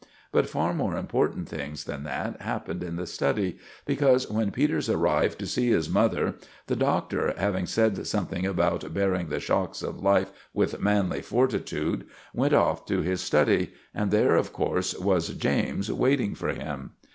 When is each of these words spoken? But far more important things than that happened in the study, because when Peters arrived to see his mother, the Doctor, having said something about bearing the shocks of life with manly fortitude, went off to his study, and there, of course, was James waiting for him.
But 0.31 0.49
far 0.49 0.73
more 0.73 0.97
important 0.97 1.47
things 1.47 1.83
than 1.83 2.01
that 2.05 2.41
happened 2.41 2.81
in 2.81 2.95
the 2.95 3.05
study, 3.05 3.59
because 3.85 4.27
when 4.31 4.49
Peters 4.49 4.89
arrived 4.89 5.37
to 5.37 5.45
see 5.45 5.69
his 5.69 5.91
mother, 5.91 6.37
the 6.65 6.75
Doctor, 6.75 7.35
having 7.37 7.67
said 7.67 8.07
something 8.07 8.43
about 8.43 8.95
bearing 8.95 9.29
the 9.29 9.39
shocks 9.39 9.83
of 9.83 10.01
life 10.01 10.31
with 10.55 10.81
manly 10.81 11.21
fortitude, 11.21 12.07
went 12.33 12.55
off 12.55 12.83
to 12.87 13.03
his 13.03 13.21
study, 13.21 13.73
and 13.93 14.09
there, 14.09 14.33
of 14.35 14.51
course, 14.53 14.97
was 14.97 15.27
James 15.35 15.91
waiting 15.91 16.33
for 16.33 16.49
him. 16.49 16.93